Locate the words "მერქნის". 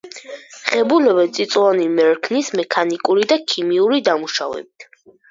1.99-2.49